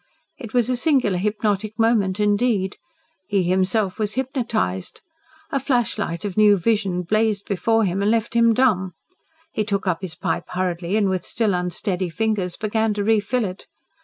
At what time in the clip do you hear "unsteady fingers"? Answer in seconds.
11.53-12.57